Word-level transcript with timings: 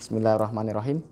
Bismillahirrahmanirrahim. 0.00 1.04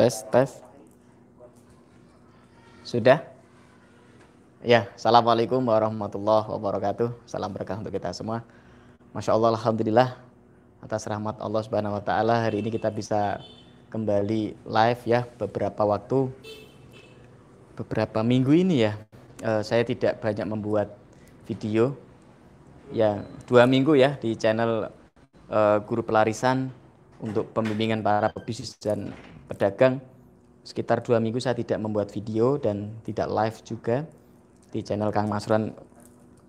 Tes, 0.00 0.24
tes. 0.32 0.64
Sudah? 2.88 3.20
Ya, 4.64 4.88
Assalamualaikum 4.96 5.60
warahmatullahi 5.60 6.56
wabarakatuh. 6.56 7.12
Salam 7.28 7.52
berkah 7.52 7.76
untuk 7.76 7.92
kita 7.92 8.08
semua. 8.16 8.40
Masya 9.12 9.36
Allah, 9.36 9.60
Alhamdulillah. 9.60 10.16
Atas 10.80 11.04
rahmat 11.04 11.36
Allah 11.36 11.60
Subhanahu 11.60 12.00
Wa 12.00 12.04
Taala 12.08 12.48
hari 12.48 12.64
ini 12.64 12.72
kita 12.72 12.88
bisa 12.88 13.44
kembali 13.92 14.56
live 14.64 15.02
ya 15.04 15.28
beberapa 15.36 15.84
waktu, 15.84 16.32
beberapa 17.76 18.24
minggu 18.24 18.56
ini 18.56 18.88
ya. 18.88 19.07
Eh, 19.38 19.62
saya 19.62 19.86
tidak 19.86 20.18
banyak 20.18 20.46
membuat 20.50 20.98
video. 21.46 21.94
Ya, 22.90 23.22
dua 23.46 23.68
minggu 23.70 23.94
ya 23.94 24.18
di 24.18 24.34
channel 24.34 24.90
eh, 25.46 25.78
Guru 25.86 26.02
Pelarisan 26.02 26.74
untuk 27.22 27.54
pembimbingan 27.54 28.02
para 28.02 28.34
pebisnis 28.34 28.74
dan 28.82 29.14
pedagang. 29.46 30.02
Sekitar 30.66 31.06
dua 31.06 31.22
minggu 31.22 31.38
saya 31.38 31.54
tidak 31.54 31.78
membuat 31.78 32.10
video 32.10 32.58
dan 32.58 32.98
tidak 33.06 33.30
live 33.30 33.58
juga 33.62 33.96
di 34.74 34.82
channel 34.82 35.14
Kang 35.14 35.30
Masran 35.30 35.70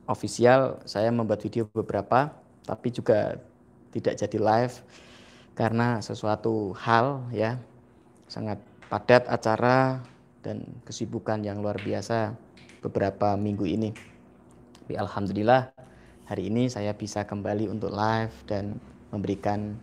official. 0.10 0.82
Saya 0.90 1.14
membuat 1.14 1.46
video 1.46 1.70
beberapa 1.70 2.34
tapi 2.66 2.90
juga 2.90 3.38
tidak 3.94 4.18
jadi 4.18 4.38
live 4.38 4.76
karena 5.54 6.02
sesuatu 6.02 6.74
hal 6.78 7.26
ya 7.34 7.58
sangat 8.30 8.62
padat 8.90 9.26
acara 9.30 10.02
dan 10.42 10.66
kesibukan 10.86 11.42
yang 11.42 11.62
luar 11.62 11.78
biasa 11.82 12.49
beberapa 12.80 13.36
minggu 13.36 13.66
ini. 13.68 13.90
Tapi 14.84 14.96
alhamdulillah 14.98 15.70
hari 16.26 16.50
ini 16.50 16.72
saya 16.72 16.96
bisa 16.96 17.24
kembali 17.28 17.70
untuk 17.70 17.94
live 17.94 18.34
dan 18.50 18.78
memberikan 19.14 19.78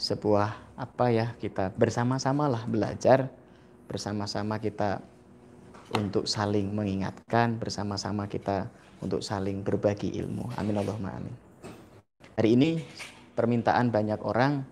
sebuah 0.00 0.56
apa 0.80 1.06
ya 1.12 1.26
kita 1.36 1.76
bersama-sama 1.76 2.48
lah 2.48 2.64
belajar 2.64 3.28
bersama-sama 3.84 4.56
kita 4.56 5.04
untuk 5.92 6.24
saling 6.24 6.70
mengingatkan 6.72 7.58
bersama-sama 7.58 8.24
kita 8.30 8.70
untuk 9.02 9.20
saling 9.20 9.60
berbagi 9.60 10.14
ilmu. 10.22 10.48
Amin 10.56 10.78
Allahumma 10.78 11.18
amin. 11.18 11.34
Hari 12.38 12.50
ini 12.56 12.70
permintaan 13.34 13.92
banyak 13.92 14.22
orang 14.24 14.64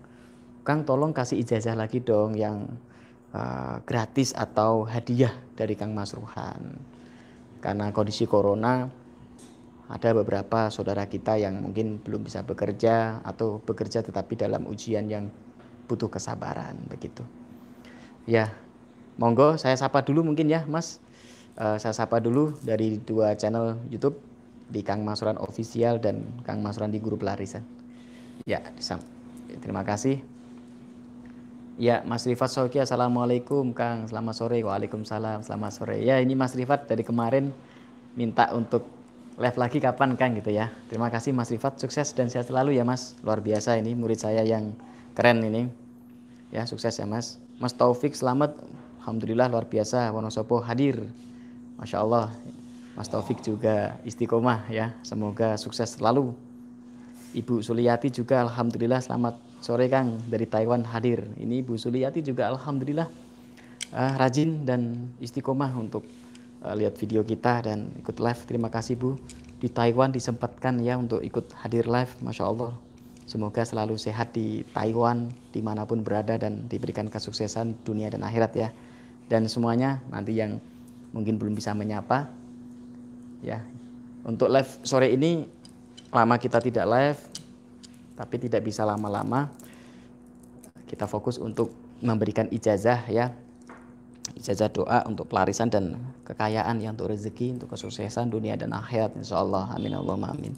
Kang 0.63 0.85
tolong 0.85 1.15
kasih 1.15 1.41
ijazah 1.41 1.73
lagi 1.73 2.03
dong 2.03 2.37
yang 2.37 2.67
uh, 3.33 3.81
gratis 3.87 4.35
atau 4.35 4.85
hadiah 4.85 5.33
dari 5.55 5.73
Kang 5.73 5.95
Mas 5.95 6.13
Ruhan 6.13 6.77
karena 7.59 7.91
kondisi 7.91 8.23
corona 8.23 8.87
ada 9.89 10.09
beberapa 10.13 10.69
saudara 10.69 11.09
kita 11.09 11.41
yang 11.41 11.65
mungkin 11.65 11.97
belum 11.99 12.21
bisa 12.21 12.45
bekerja 12.45 13.25
atau 13.25 13.57
bekerja 13.65 14.05
tetapi 14.05 14.37
dalam 14.37 14.69
ujian 14.69 15.09
yang 15.09 15.33
butuh 15.89 16.13
kesabaran 16.13 16.77
begitu. 16.85 17.25
Ya, 18.29 18.53
monggo 19.17 19.57
saya 19.57 19.73
sapa 19.73 20.05
dulu 20.05 20.21
mungkin 20.21 20.45
ya, 20.45 20.61
Mas. 20.69 21.01
Uh, 21.57 21.75
saya 21.81 21.91
sapa 21.91 22.21
dulu 22.21 22.55
dari 22.61 23.01
dua 23.01 23.33
channel 23.33 23.81
YouTube 23.89 24.21
di 24.69 24.85
Kang 24.85 25.01
Masuran 25.01 25.41
Official 25.41 25.97
dan 25.97 26.29
Kang 26.45 26.61
Masuran 26.61 26.93
di 26.93 27.01
Guru 27.01 27.17
Pelarisan. 27.17 27.65
Ya, 28.45 28.61
terima 29.59 29.81
kasih. 29.81 30.38
Ya, 31.79 32.03
Mas 32.03 32.27
Rifat 32.27 32.51
Soki, 32.51 32.75
Assalamualaikum 32.75 33.71
Kang, 33.71 34.03
selamat 34.03 34.35
sore. 34.35 34.59
Waalaikumsalam, 34.67 35.47
selamat 35.47 35.71
sore. 35.71 36.03
Ya, 36.03 36.19
ini 36.19 36.35
Mas 36.35 36.51
Rifat 36.51 36.91
dari 36.91 37.07
kemarin 37.07 37.55
minta 38.19 38.51
untuk 38.51 38.83
live 39.39 39.55
lagi 39.55 39.79
kapan 39.79 40.19
Kang 40.19 40.35
gitu 40.35 40.51
ya. 40.51 40.75
Terima 40.91 41.07
kasih 41.07 41.31
Mas 41.31 41.47
Rifat, 41.47 41.79
sukses 41.79 42.11
dan 42.11 42.27
sehat 42.27 42.51
selalu 42.51 42.75
ya 42.75 42.83
Mas. 42.83 43.15
Luar 43.23 43.39
biasa 43.39 43.79
ini 43.79 43.95
murid 43.95 44.19
saya 44.19 44.43
yang 44.43 44.75
keren 45.15 45.39
ini. 45.39 45.71
Ya, 46.51 46.67
sukses 46.67 46.99
ya 46.99 47.07
Mas. 47.07 47.39
Mas 47.63 47.71
Taufik 47.71 48.11
selamat. 48.11 48.59
Alhamdulillah 48.99 49.47
luar 49.47 49.63
biasa 49.63 50.11
Wonosobo 50.11 50.59
hadir. 50.59 51.07
Masya 51.79 52.03
Allah. 52.03 52.35
Mas 52.99 53.07
Taufik 53.07 53.39
juga 53.39 53.95
istiqomah 54.03 54.67
ya. 54.67 54.91
Semoga 54.99 55.55
sukses 55.55 55.95
selalu. 55.95 56.35
Ibu 57.31 57.63
Suliati 57.63 58.11
juga 58.11 58.43
Alhamdulillah 58.43 58.99
selamat 58.99 59.48
sore 59.59 59.91
Kang 59.91 60.19
dari 60.27 60.47
Taiwan 60.47 60.83
hadir. 60.87 61.23
Ini 61.35 61.63
Ibu 61.63 61.75
Suliati 61.75 62.23
juga 62.23 62.47
Alhamdulillah 62.51 63.07
uh, 63.91 64.13
rajin 64.15 64.63
dan 64.63 65.11
istiqomah 65.19 65.71
untuk 65.75 66.07
uh, 66.63 66.75
lihat 66.75 66.95
video 66.95 67.21
kita 67.23 67.67
dan 67.67 67.91
ikut 67.99 68.17
live. 68.19 68.41
Terima 68.47 68.71
kasih 68.71 68.95
Bu. 68.95 69.19
Di 69.59 69.67
Taiwan 69.67 70.15
disempatkan 70.15 70.79
ya 70.79 70.95
untuk 70.95 71.19
ikut 71.19 71.51
hadir 71.59 71.85
live. 71.85 72.11
Masya 72.23 72.47
Allah. 72.47 72.71
Semoga 73.29 73.61
selalu 73.61 73.93
sehat 73.93 74.33
di 74.33 74.65
Taiwan, 74.73 75.29
di 75.53 75.61
mana 75.61 75.85
pun 75.85 76.01
berada 76.01 76.33
dan 76.33 76.65
diberikan 76.65 77.05
kesuksesan 77.13 77.77
dunia 77.85 78.09
dan 78.09 78.25
akhirat 78.25 78.51
ya. 78.57 78.73
Dan 79.29 79.45
semuanya 79.45 80.01
nanti 80.09 80.33
yang 80.33 80.57
mungkin 81.13 81.37
belum 81.37 81.53
bisa 81.53 81.77
menyapa, 81.77 82.25
ya. 83.45 83.61
Untuk 84.25 84.49
live 84.49 84.81
sore 84.81 85.13
ini 85.13 85.45
lama 86.09 86.41
kita 86.41 86.57
tidak 86.57 86.89
live, 86.89 87.19
tapi 88.19 88.35
tidak 88.35 88.67
bisa 88.67 88.83
lama-lama. 88.83 89.47
Kita 90.91 91.07
fokus 91.07 91.39
untuk 91.39 91.71
memberikan 92.03 92.51
ijazah 92.51 93.07
ya. 93.07 93.31
Ijazah 94.35 94.67
doa 94.67 94.99
untuk 95.07 95.31
pelarisan 95.31 95.71
dan 95.71 95.95
kekayaan 96.27 96.83
yang 96.83 96.99
untuk 96.99 97.15
rezeki 97.15 97.55
untuk 97.55 97.71
kesuksesan 97.71 98.27
dunia 98.27 98.59
dan 98.59 98.75
akhirat 98.75 99.15
insya 99.15 99.39
Allah 99.39 99.71
amin 99.71 99.95
Allah 99.95 100.19
amin. 100.35 100.53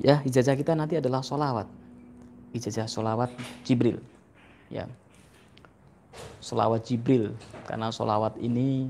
Ya 0.00 0.24
ijazah 0.24 0.56
kita 0.56 0.72
nanti 0.72 0.96
adalah 0.96 1.20
solawat 1.20 1.68
ijazah 2.56 2.88
solawat 2.88 3.28
Jibril 3.68 4.00
ya. 4.72 4.88
Solawat 6.40 6.88
Jibril 6.88 7.36
karena 7.68 7.92
solawat 7.92 8.40
ini 8.40 8.88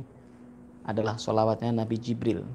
adalah 0.86 1.18
solawatnya 1.18 1.74
Nabi 1.74 1.98
Jibril 1.98 2.46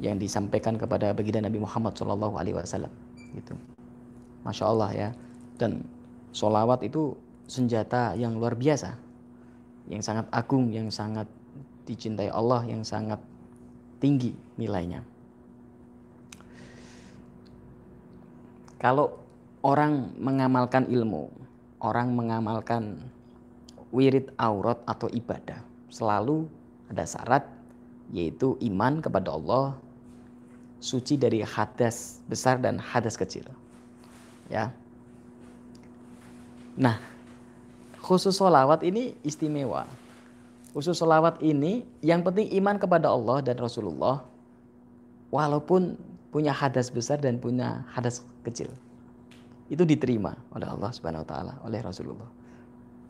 yang 0.00 0.16
disampaikan 0.16 0.78
kepada 0.78 1.12
baginda 1.12 1.44
Nabi 1.44 1.60
Muhammad 1.60 1.94
Shallallahu 1.94 2.36
Alaihi 2.36 2.56
Wasallam 2.56 2.92
gitu 3.36 3.54
masya 4.46 4.70
Allah 4.70 4.90
ya 4.94 5.08
dan 5.58 5.82
solawat 6.30 6.86
itu 6.86 7.18
senjata 7.50 8.14
yang 8.14 8.38
luar 8.38 8.54
biasa 8.54 8.94
yang 9.86 10.02
sangat 10.02 10.26
agung, 10.34 10.70
yang 10.74 10.90
sangat 10.90 11.26
dicintai 11.86 12.30
Allah, 12.30 12.66
yang 12.66 12.82
sangat 12.82 13.22
tinggi 14.02 14.34
nilainya. 14.58 15.02
Kalau 18.76 19.16
orang 19.64 20.12
mengamalkan 20.18 20.90
ilmu, 20.90 21.30
orang 21.80 22.12
mengamalkan 22.12 22.98
wirid 23.94 24.34
aurat 24.36 24.76
atau 24.84 25.08
ibadah, 25.14 25.62
selalu 25.88 26.44
ada 26.90 27.06
syarat 27.06 27.46
yaitu 28.14 28.54
iman 28.62 29.02
kepada 29.02 29.34
Allah, 29.34 29.74
suci 30.78 31.18
dari 31.18 31.42
hadas 31.42 32.22
besar 32.30 32.62
dan 32.62 32.78
hadas 32.78 33.18
kecil. 33.18 33.46
Ya. 34.46 34.70
Nah, 36.76 37.00
khusus 38.04 38.36
solawat 38.36 38.84
ini 38.84 39.16
istimewa. 39.24 39.88
Khusus 40.76 41.00
solawat 41.00 41.40
ini 41.40 41.88
yang 42.04 42.20
penting 42.20 42.52
iman 42.60 42.76
kepada 42.76 43.08
Allah 43.08 43.40
dan 43.40 43.56
Rasulullah 43.56 44.22
walaupun 45.32 45.96
punya 46.30 46.52
hadas 46.52 46.92
besar 46.92 47.16
dan 47.16 47.40
punya 47.40 47.80
hadas 47.96 48.20
kecil. 48.44 48.68
Itu 49.72 49.88
diterima 49.88 50.36
oleh 50.54 50.68
Allah 50.68 50.92
Subhanahu 50.92 51.24
wa 51.24 51.28
taala, 51.28 51.54
oleh 51.64 51.80
Rasulullah. 51.80 52.28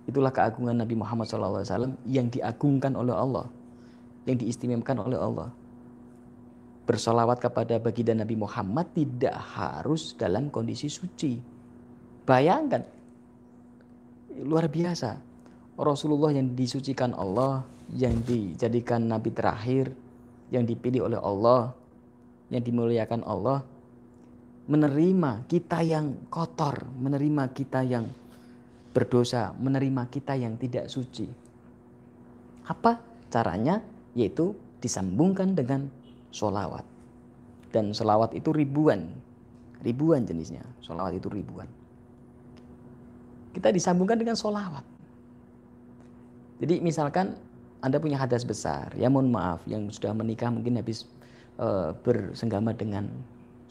Itulah 0.07 0.31
keagungan 0.31 0.79
Nabi 0.79 0.95
Muhammad 0.95 1.27
SAW 1.27 1.99
yang 2.07 2.31
diagungkan 2.31 2.95
oleh 2.95 3.13
Allah, 3.13 3.51
yang 4.25 4.39
diistimewakan 4.39 5.03
oleh 5.03 5.19
Allah. 5.19 5.51
Bersolawat 6.87 7.43
kepada 7.43 7.83
baginda 7.83 8.15
Nabi 8.15 8.39
Muhammad 8.39 8.95
tidak 8.95 9.35
harus 9.59 10.15
dalam 10.15 10.55
kondisi 10.55 10.87
suci. 10.87 11.35
Bayangkan, 12.23 12.83
luar 14.47 14.71
biasa. 14.71 15.19
Rasulullah 15.77 16.33
yang 16.33 16.55
disucikan 16.57 17.13
Allah, 17.13 17.67
yang 17.93 18.23
dijadikan 18.23 19.05
nabi 19.05 19.35
terakhir, 19.35 19.93
yang 20.49 20.65
dipilih 20.65 21.11
oleh 21.11 21.21
Allah, 21.21 21.75
yang 22.49 22.63
dimuliakan 22.63 23.23
Allah, 23.27 23.61
menerima 24.67 25.47
kita 25.47 25.83
yang 25.83 26.27
kotor, 26.31 26.87
menerima 26.99 27.51
kita 27.55 27.83
yang 27.87 28.07
berdosa, 28.91 29.53
menerima 29.59 30.09
kita 30.09 30.35
yang 30.35 30.57
tidak 30.57 30.89
suci. 30.89 31.29
Apa 32.67 32.99
caranya? 33.29 33.85
Yaitu 34.17 34.57
disambungkan 34.81 35.53
dengan 35.53 35.93
solawat. 36.37 36.85
Dan 37.73 37.97
solawat 37.97 38.37
itu 38.37 38.53
ribuan, 38.53 39.09
ribuan 39.81 40.29
jenisnya. 40.29 40.65
Solawat 40.85 41.17
itu 41.17 41.33
ribuan 41.33 41.69
kita 43.57 43.73
disambungkan 43.73 44.21
dengan 44.21 44.37
solawat. 44.37 44.85
Jadi 46.61 46.85
misalkan 46.85 47.41
Anda 47.81 47.97
punya 47.97 48.21
hadas 48.21 48.45
besar, 48.45 48.93
ya 49.01 49.09
mohon 49.09 49.33
maaf 49.33 49.65
yang 49.65 49.89
sudah 49.89 50.13
menikah 50.13 50.53
mungkin 50.53 50.77
habis 50.77 51.09
uh, 51.57 51.97
bersenggama 52.05 52.77
dengan 52.77 53.09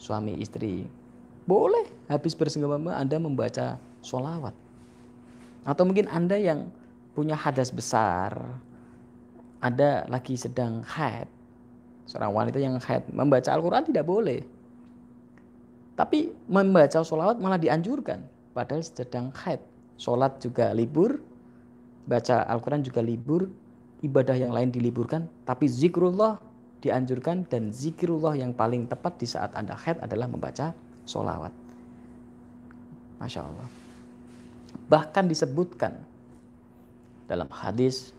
suami 0.02 0.34
istri. 0.42 0.90
Boleh 1.46 1.86
habis 2.10 2.34
bersenggama 2.34 2.98
Anda 2.98 3.22
membaca 3.22 3.78
sholawat. 4.02 4.54
Atau 5.62 5.86
mungkin 5.86 6.10
Anda 6.10 6.34
yang 6.34 6.66
punya 7.14 7.38
hadas 7.38 7.70
besar, 7.70 8.34
ada 9.62 10.06
lagi 10.10 10.34
sedang 10.34 10.82
haid, 10.82 11.30
seorang 12.06 12.32
wanita 12.32 12.58
yang 12.62 12.78
haid 12.78 13.04
membaca 13.10 13.50
Al-Quran 13.50 13.82
tidak 13.86 14.06
boleh. 14.06 14.40
Tapi 15.96 16.30
membaca 16.46 17.00
sholawat 17.02 17.40
malah 17.40 17.58
dianjurkan, 17.58 18.22
padahal 18.52 18.84
sedang 18.84 19.32
haid. 19.32 19.60
Sholat 19.96 20.44
juga 20.44 20.76
libur, 20.76 21.16
baca 22.04 22.44
Al-Quran 22.46 22.84
juga 22.84 23.00
libur, 23.00 23.48
ibadah 24.04 24.36
yang 24.36 24.52
lain 24.52 24.68
diliburkan, 24.68 25.24
tapi 25.48 25.64
zikrullah 25.66 26.36
dianjurkan 26.84 27.48
dan 27.48 27.72
zikrullah 27.72 28.36
yang 28.36 28.52
paling 28.52 28.84
tepat 28.84 29.16
di 29.16 29.26
saat 29.26 29.56
Anda 29.56 29.72
haid 29.72 30.04
adalah 30.04 30.28
membaca 30.28 30.76
sholawat. 31.08 31.50
Masya 33.16 33.40
Allah. 33.40 33.68
Bahkan 34.86 35.24
disebutkan 35.32 35.96
dalam 37.26 37.48
hadis, 37.48 38.12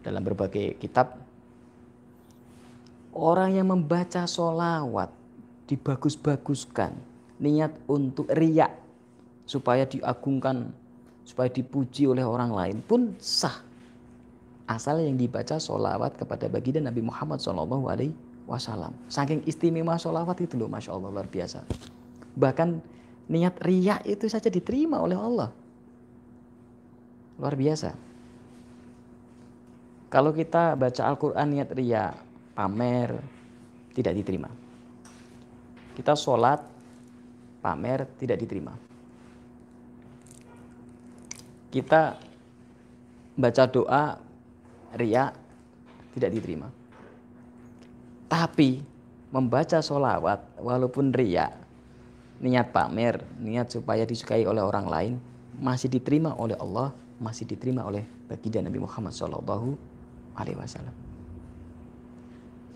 dalam 0.00 0.24
berbagai 0.24 0.80
kitab, 0.80 1.20
orang 3.14 3.58
yang 3.58 3.68
membaca 3.70 4.26
sholawat 4.26 5.10
dibagus-baguskan, 5.66 6.94
niat 7.38 7.70
untuk 7.86 8.26
riak 8.30 8.74
supaya 9.46 9.86
diagungkan, 9.86 10.70
supaya 11.22 11.50
dipuji 11.50 12.06
oleh 12.10 12.26
orang 12.26 12.50
lain 12.50 12.76
pun 12.82 13.14
sah. 13.18 13.62
Asal 14.70 15.02
yang 15.02 15.18
dibaca 15.18 15.58
sholawat 15.58 16.14
kepada 16.14 16.46
baginda 16.46 16.78
Nabi 16.78 17.02
Muhammad 17.02 17.42
Shallallahu 17.42 17.90
Alaihi. 17.90 18.14
Saking 19.06 19.46
istimewa 19.46 19.94
sholawat 19.94 20.38
itu 20.42 20.58
loh, 20.58 20.66
masya 20.66 20.94
Allah 20.94 21.10
luar 21.10 21.26
biasa. 21.30 21.62
Bahkan 22.34 22.68
niat 23.30 23.62
riak 23.62 24.02
itu 24.06 24.26
saja 24.26 24.50
diterima 24.50 24.98
oleh 24.98 25.14
Allah. 25.14 25.54
Luar 27.38 27.54
biasa. 27.54 27.94
Kalau 30.10 30.34
kita 30.34 30.74
baca 30.74 31.02
Al-Quran 31.06 31.46
niat 31.54 31.70
riak, 31.70 32.14
pamer, 32.60 33.16
tidak 33.96 34.12
diterima. 34.20 34.52
Kita 35.96 36.12
sholat, 36.12 36.60
pamer, 37.64 38.04
tidak 38.20 38.36
diterima. 38.36 38.76
Kita 41.72 42.20
baca 43.40 43.64
doa, 43.64 44.04
riak, 44.92 45.32
tidak 46.12 46.30
diterima. 46.36 46.68
Tapi 48.28 48.84
membaca 49.32 49.80
sholawat 49.80 50.60
walaupun 50.60 51.16
riak, 51.16 51.56
niat 52.44 52.76
pamer, 52.76 53.24
niat 53.40 53.72
supaya 53.72 54.04
disukai 54.04 54.44
oleh 54.44 54.60
orang 54.60 54.84
lain, 54.84 55.14
masih 55.56 55.88
diterima 55.88 56.36
oleh 56.36 56.60
Allah, 56.60 56.92
masih 57.16 57.48
diterima 57.48 57.88
oleh 57.88 58.04
baginda 58.28 58.60
Nabi 58.60 58.84
Muhammad 58.84 59.16
Shallallahu 59.16 59.68
Alaihi 60.36 60.60
Wasallam. 60.60 61.09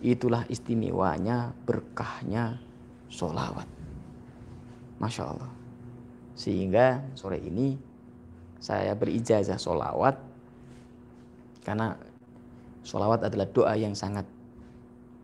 Itulah 0.04 0.44
istimewanya, 0.52 1.56
berkahnya 1.64 2.60
sholawat. 3.08 3.64
Masya 5.00 5.24
Allah. 5.24 5.48
Sehingga 6.36 7.00
sore 7.16 7.40
ini 7.40 7.80
saya 8.60 8.92
berijazah 8.92 9.56
sholawat 9.56 10.20
karena 11.64 11.96
sholawat 12.84 13.24
adalah 13.24 13.48
doa 13.48 13.72
yang 13.80 13.96
sangat 13.96 14.28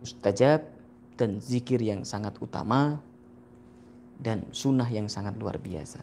mustajab 0.00 0.64
dan 1.20 1.36
zikir 1.44 1.76
yang 1.84 2.00
sangat 2.00 2.40
utama 2.40 2.96
dan 4.16 4.48
sunnah 4.48 4.88
yang 4.88 5.12
sangat 5.12 5.36
luar 5.36 5.60
biasa. 5.60 6.00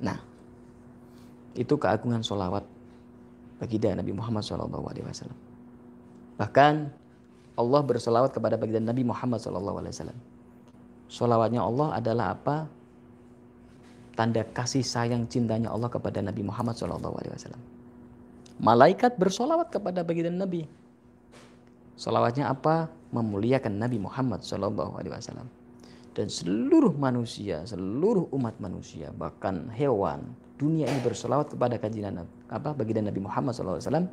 Nah, 0.00 0.16
itu 1.52 1.76
keagungan 1.76 2.24
sholawat 2.24 2.64
bagi 3.60 3.76
Nabi 3.84 4.16
Muhammad 4.16 4.40
SAW. 4.40 4.72
Bahkan 6.40 7.03
Allah 7.54 7.80
bersolawat 7.86 8.34
kepada 8.34 8.58
baginda 8.58 8.82
Nabi 8.82 9.06
Muhammad 9.06 9.38
SAW. 9.38 10.10
Solawatnya 11.06 11.62
Allah 11.62 11.94
adalah 11.94 12.34
apa? 12.34 12.66
Tanda 14.14 14.42
kasih 14.46 14.82
sayang 14.82 15.26
cintanya 15.30 15.70
Allah 15.70 15.90
kepada 15.90 16.18
Nabi 16.22 16.42
Muhammad 16.42 16.74
SAW. 16.74 17.54
Malaikat 18.58 19.18
bersolawat 19.18 19.70
kepada 19.70 20.02
baginda 20.02 20.30
Nabi. 20.34 20.66
Solawatnya 21.94 22.50
apa? 22.50 22.90
Memuliakan 23.14 23.78
Nabi 23.78 24.02
Muhammad 24.02 24.42
SAW. 24.42 25.46
Dan 26.14 26.26
seluruh 26.30 26.94
manusia, 26.94 27.66
seluruh 27.66 28.30
umat 28.30 28.54
manusia, 28.62 29.10
bahkan 29.14 29.66
hewan, 29.74 30.22
dunia 30.54 30.86
ini 30.86 31.02
bersolawat 31.02 31.50
kepada 31.50 31.74
kajian 31.78 32.22
apa 32.46 32.70
baginda 32.74 33.10
Nabi 33.10 33.22
Muhammad 33.22 33.54
SAW. 33.54 34.06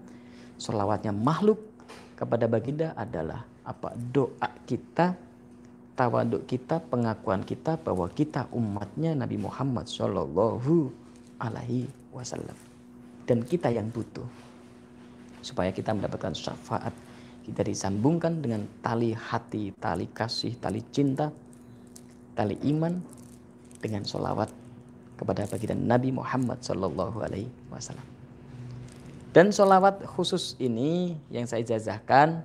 Solawatnya 0.62 1.10
makhluk 1.14 1.71
kepada 2.22 2.46
baginda 2.46 2.94
adalah 2.94 3.42
apa? 3.66 3.98
Doa 3.98 4.46
kita 4.70 5.18
tawaduk 5.98 6.46
kita 6.46 6.78
pengakuan 6.86 7.42
kita 7.42 7.82
bahwa 7.82 8.06
kita 8.14 8.46
umatnya 8.54 9.18
Nabi 9.18 9.42
Muhammad 9.42 9.90
Shallallahu 9.90 10.94
Alaihi 11.42 11.90
Wasallam. 12.14 12.54
Dan 13.26 13.42
kita 13.42 13.74
yang 13.74 13.90
butuh 13.90 14.26
supaya 15.42 15.74
kita 15.74 15.98
mendapatkan 15.98 16.38
syafaat. 16.38 16.94
Kita 17.42 17.66
disambungkan 17.66 18.38
dengan 18.38 18.70
tali 18.86 19.18
hati 19.18 19.74
tali 19.82 20.06
kasih 20.14 20.54
tali 20.62 20.86
cinta 20.94 21.34
tali 22.38 22.54
iman 22.70 23.02
dengan 23.82 24.06
sholawat 24.06 24.54
kepada 25.18 25.50
baginda 25.50 25.74
Nabi 25.74 26.14
Muhammad 26.14 26.62
Shallallahu 26.62 27.18
Alaihi 27.26 27.50
Wasallam 27.74 28.21
dan 29.32 29.48
sholawat 29.52 30.04
khusus 30.04 30.60
ini 30.60 31.16
yang 31.32 31.48
saya 31.48 31.64
jazahkan 31.64 32.44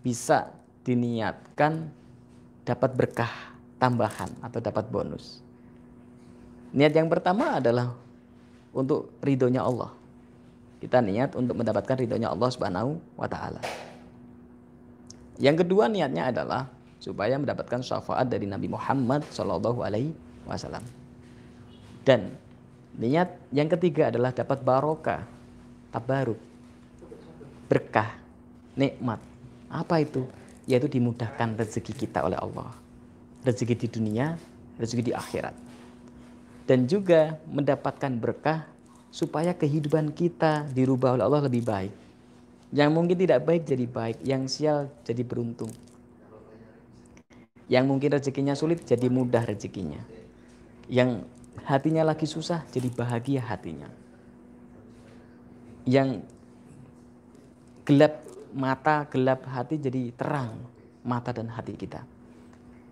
bisa 0.00 0.48
diniatkan 0.80 1.92
dapat 2.64 2.90
berkah 2.96 3.32
tambahan 3.76 4.32
atau 4.40 4.64
dapat 4.64 4.88
bonus. 4.88 5.44
Niat 6.72 6.96
yang 6.96 7.12
pertama 7.12 7.60
adalah 7.60 7.92
untuk 8.72 9.12
ridhonya 9.20 9.60
Allah. 9.60 9.92
Kita 10.80 11.04
niat 11.04 11.36
untuk 11.36 11.60
mendapatkan 11.60 11.96
ridhonya 12.00 12.32
Allah 12.32 12.48
Subhanahu 12.48 12.96
wa 13.20 13.28
taala. 13.28 13.60
Yang 15.36 15.68
kedua 15.68 15.92
niatnya 15.92 16.32
adalah 16.32 16.72
supaya 16.96 17.36
mendapatkan 17.36 17.84
syafaat 17.84 18.28
dari 18.28 18.48
Nabi 18.48 18.72
Muhammad 18.72 19.28
Shallallahu 19.28 19.84
alaihi 19.84 20.16
wasallam. 20.48 20.84
Dan 22.04 22.32
niat 22.96 23.36
yang 23.52 23.68
ketiga 23.68 24.08
adalah 24.08 24.32
dapat 24.32 24.64
barokah 24.64 25.39
tabaruk, 25.90 26.38
berkah, 27.66 28.14
nikmat. 28.78 29.18
Apa 29.70 30.02
itu? 30.02 30.26
Yaitu 30.66 30.86
dimudahkan 30.86 31.58
rezeki 31.58 32.06
kita 32.06 32.22
oleh 32.22 32.38
Allah. 32.38 32.70
Rezeki 33.42 33.74
di 33.86 33.88
dunia, 33.90 34.38
rezeki 34.78 35.10
di 35.10 35.12
akhirat. 35.14 35.54
Dan 36.66 36.86
juga 36.86 37.38
mendapatkan 37.50 38.14
berkah 38.14 38.66
supaya 39.10 39.50
kehidupan 39.50 40.14
kita 40.14 40.70
dirubah 40.70 41.18
oleh 41.18 41.24
Allah 41.26 41.50
lebih 41.50 41.66
baik. 41.66 41.94
Yang 42.70 42.90
mungkin 42.94 43.16
tidak 43.18 43.42
baik 43.42 43.66
jadi 43.66 43.86
baik, 43.90 44.18
yang 44.22 44.46
sial 44.46 44.86
jadi 45.02 45.26
beruntung. 45.26 45.74
Yang 47.66 47.84
mungkin 47.86 48.14
rezekinya 48.14 48.54
sulit 48.54 48.86
jadi 48.86 49.10
mudah 49.10 49.42
rezekinya. 49.42 49.98
Yang 50.86 51.26
hatinya 51.66 52.06
lagi 52.06 52.30
susah 52.30 52.62
jadi 52.70 52.86
bahagia 52.94 53.42
hatinya 53.42 53.99
yang 55.90 56.22
gelap 57.82 58.22
mata, 58.54 59.10
gelap 59.10 59.42
hati 59.50 59.82
jadi 59.82 60.14
terang 60.14 60.54
mata 61.02 61.34
dan 61.34 61.50
hati 61.50 61.74
kita. 61.74 62.06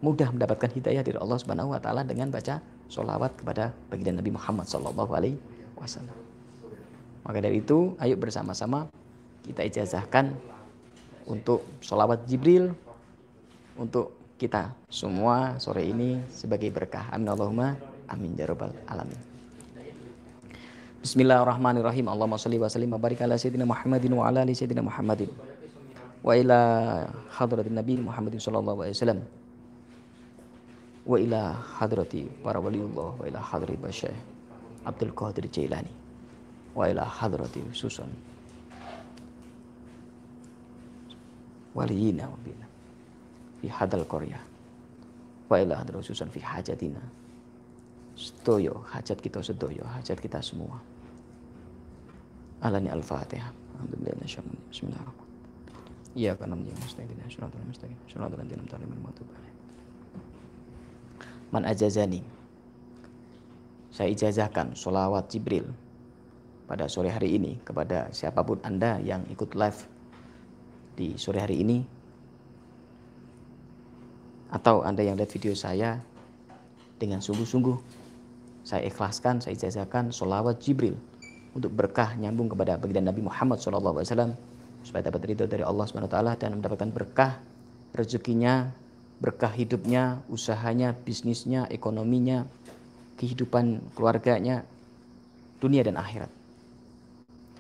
Mudah 0.03 0.35
mendapatkan 0.35 0.71
hidayah 0.75 1.07
dari 1.07 1.19
Allah 1.19 1.39
Subhanahu 1.39 1.75
wa 1.75 1.79
taala 1.79 2.03
dengan 2.03 2.31
baca 2.35 2.59
sholawat 2.91 3.39
kepada 3.39 3.71
baginda 3.87 4.19
Nabi 4.19 4.35
Muhammad 4.35 4.67
sallallahu 4.67 5.13
alaihi 5.15 5.39
wasallam. 5.79 6.15
Maka 7.23 7.39
dari 7.39 7.63
itu, 7.63 7.95
ayo 8.03 8.19
bersama-sama 8.19 8.91
kita 9.47 9.63
ijazahkan 9.63 10.35
untuk 11.29 11.63
sholawat 11.85 12.25
Jibril 12.27 12.73
untuk 13.79 14.17
kita 14.41 14.73
semua 14.89 15.59
sore 15.63 15.87
ini 15.87 16.23
sebagai 16.31 16.71
berkah. 16.71 17.11
Amin 17.11 17.29
Allahumma 17.29 17.75
amin 18.09 18.39
ya 18.39 18.49
rabbal 18.49 18.73
alamin. 18.89 19.28
Bismillahirrahmanirrahim. 20.99 22.11
Allahumma 22.11 22.39
salli 22.39 22.59
wa 22.59 22.67
sallim 22.67 22.91
wa 22.91 22.99
barik 22.99 23.23
ala 23.23 23.39
sayyidina 23.39 23.63
Muhammadin 23.63 24.13
wa 24.19 24.27
ala 24.27 24.43
ali 24.43 24.55
sayyidina 24.55 24.83
Muhammadin. 24.83 25.31
Wa 26.23 26.35
ila 26.35 26.59
hadratin 27.31 27.79
Nabi 27.79 28.03
Muhammadin 28.03 28.43
sallallahu 28.43 28.83
alaihi 28.83 28.99
wasallam. 28.99 29.21
Wa 31.07 31.17
ila 31.17 31.41
hadrati 31.79 32.27
para 32.43 32.59
waliullah 32.59 33.15
wa 33.15 33.25
ila 33.25 33.39
hadrati 33.39 33.79
Basyah 33.79 34.17
Abdul 34.85 35.15
Qadir 35.15 35.47
Jailani. 35.47 35.93
Wa 36.75 36.91
ila 36.91 37.07
hadrati 37.07 37.63
Susan 37.71 38.11
waliyina 41.79 42.27
wa 42.27 42.39
bina 42.43 42.67
fi 43.63 43.71
hadal 43.71 44.03
qaryah 44.03 44.43
wa 45.47 45.55
ila 45.63 45.79
hadrususan 45.79 46.27
fi 46.35 46.43
hajatina 46.43 46.99
sedoyo 48.19 48.83
hajat 48.91 49.23
kita 49.23 49.39
sedoyo 49.39 49.87
hajat 49.87 50.19
kita 50.19 50.43
semua 50.43 50.83
alani 52.59 52.91
al-fatihah 52.91 53.55
alhamdulillah 53.79 54.19
bismillahirrahmanirrahim 54.19 55.27
Iya 56.19 56.35
karena 56.35 56.59
menjadi 56.59 56.79
mustaqim 56.83 57.19
syaratul 57.31 57.63
mustaqim 57.71 57.99
syaratul 58.11 58.43
ladzina 58.43 58.59
an'amta 58.59 58.75
alaihim 58.75 59.07
Man 61.55 61.63
ajazani 61.63 62.21
saya 63.95 64.11
ijazahkan 64.11 64.75
solawat 64.75 65.31
Jibril 65.31 65.71
pada 66.67 66.91
sore 66.91 67.09
hari 67.09 67.39
ini 67.39 67.63
kepada 67.63 68.11
siapa 68.11 68.43
pun 68.43 68.59
Anda 68.67 68.99
yang 68.99 69.25
ikut 69.31 69.55
live 69.55 69.81
di 70.99 71.15
sore 71.15 71.39
hari 71.39 71.63
ini 71.63 71.79
atau 74.51 74.83
Anda 74.83 75.07
yang 75.07 75.17
lihat 75.17 75.33
video 75.33 75.55
saya 75.55 76.03
dengan 76.99 77.23
sungguh-sungguh 77.23 77.98
saya 78.63 78.87
ikhlaskan, 78.87 79.43
saya 79.43 79.55
ijazahkan 79.55 80.11
solawat 80.11 80.61
Jibril 80.63 80.99
untuk 81.57 81.73
berkah 81.75 82.15
nyambung 82.15 82.53
kepada 82.53 82.79
baginda 82.79 83.11
Nabi 83.11 83.25
Muhammad 83.25 83.59
SAW 83.59 84.37
supaya 84.87 85.03
dapat 85.03 85.21
ridho 85.27 85.45
dari 85.45 85.67
Allah 85.67 85.85
SWT 85.85 86.17
dan 86.39 86.51
mendapatkan 86.59 86.91
berkah 86.95 87.43
rezekinya, 87.93 88.71
berkah 89.19 89.51
hidupnya, 89.51 90.23
usahanya, 90.31 90.95
bisnisnya, 90.95 91.67
ekonominya, 91.69 92.47
kehidupan 93.19 93.83
keluarganya, 93.99 94.63
dunia 95.59 95.83
dan 95.83 95.99
akhirat. 95.99 96.31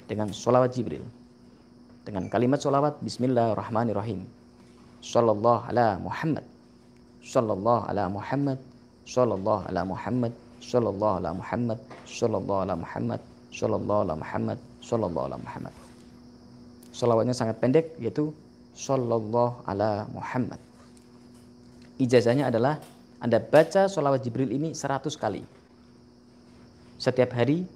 Dengan 0.08 0.32
sholawat 0.32 0.72
Jibril. 0.72 1.04
Dengan 2.06 2.32
kalimat 2.32 2.62
sholawat 2.62 3.02
Bismillahirrahmanirrahim. 3.04 4.24
Sallallahu 5.04 5.68
ala 5.68 6.00
Muhammad. 6.00 6.46
Sallallahu 7.20 7.84
ala 7.92 8.08
Muhammad. 8.08 8.56
Sallallahu 9.04 9.68
ala 9.68 9.84
Muhammad. 9.84 10.32
Sallallahu 10.60 11.22
ala 11.22 11.30
Muhammad. 11.34 11.78
Sallallahu 12.04 12.60
ala 12.66 12.74
Muhammad. 12.74 13.20
Sallallahu 13.54 14.00
ala 14.04 14.14
Muhammad. 14.18 14.58
Sallallahu 14.82 15.26
ala 15.30 15.36
Muhammad. 15.38 15.74
Salawatnya 16.92 17.34
sangat 17.36 17.62
pendek 17.62 17.94
yaitu 18.02 18.34
Sallallahu 18.74 19.62
ala 19.66 20.06
Muhammad. 20.10 20.58
Ijazahnya 21.98 22.50
adalah 22.50 22.78
Anda 23.18 23.42
baca 23.42 23.90
sholawat 23.90 24.22
Jibril 24.22 24.54
ini 24.54 24.70
100 24.74 25.10
kali. 25.18 25.42
Setiap 26.98 27.34
hari 27.34 27.66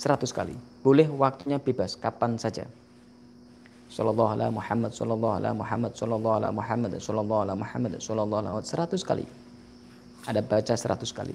100 0.00 0.24
kali. 0.32 0.56
Boleh 0.80 1.08
waktunya 1.12 1.60
bebas, 1.60 1.96
kapan 2.00 2.40
saja. 2.40 2.64
Sallallahu 3.92 4.32
ala 4.32 4.48
Muhammad, 4.48 4.96
sallallahu 4.96 5.36
ala 5.36 5.52
Muhammad, 5.52 5.92
sallallahu 5.92 6.36
ala 6.40 6.48
Muhammad, 6.48 6.96
sallallahu 6.96 7.40
ala 7.44 7.52
Muhammad, 7.52 7.92
sallallahu 8.00 8.40
ala 8.40 8.48
Muhammad, 8.56 8.64
100 8.64 9.04
kali. 9.04 9.24
Ada 10.26 10.40
baca 10.42 10.74
100 10.74 11.02
kali. 11.10 11.34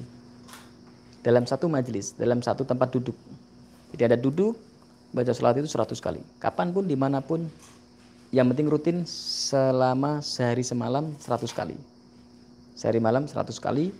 Dalam 1.25 1.43
satu 1.43 1.67
majelis, 1.67 2.15
dalam 2.15 2.39
satu 2.39 2.63
tempat 2.63 2.87
duduk. 2.93 3.15
Jadi 3.91 4.03
ada 4.13 4.17
duduk, 4.19 4.55
baca 5.11 5.31
sholat 5.35 5.59
itu 5.59 5.67
100 5.67 5.99
kali. 5.99 6.23
Kapan 6.39 6.71
pun, 6.71 6.87
di 6.87 6.95
mana 6.95 7.19
pun, 7.19 7.43
yang 8.31 8.47
penting 8.51 8.67
rutin 8.67 8.97
selama 9.07 10.23
sehari 10.23 10.63
semalam 10.63 11.15
100 11.19 11.51
kali. 11.51 11.75
Sehari 12.75 12.99
malam 13.03 13.27
100 13.27 13.59
kali, 13.59 13.91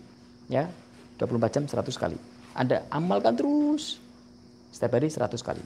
ya 0.47 0.71
24 1.19 1.51
jam 1.51 1.63
100 1.67 1.95
kali. 1.95 2.17
Anda 2.55 2.83
amalkan 2.91 3.35
terus 3.35 3.99
setiap 4.71 4.99
hari 4.99 5.11
100 5.11 5.39
kali. 5.41 5.63